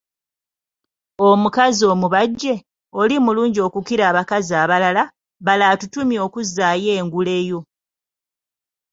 [1.29, 2.53] Omukazi omubajje
[3.01, 5.03] ,oli mulungi okukira abakazi abalala,
[5.45, 7.59] balo atutumye okuzzaayo engule yo.